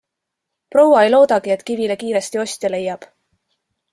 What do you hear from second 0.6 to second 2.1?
Proua ei loodagi, et kivile